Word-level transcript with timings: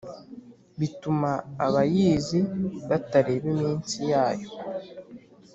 Bituma 0.79 1.31
abayizi 1.65 2.39
batareba 2.89 3.45
iminsi 3.55 3.97
yayo 4.11 4.49